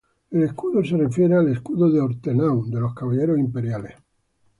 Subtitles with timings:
[0.31, 3.93] El escudo se refiere al escudo de Ortenau de los caballeros imperiales.